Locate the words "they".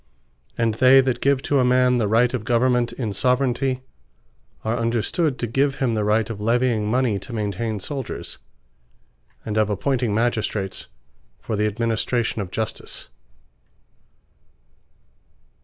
0.73-0.99